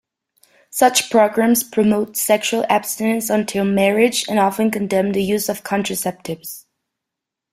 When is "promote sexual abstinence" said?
1.63-3.29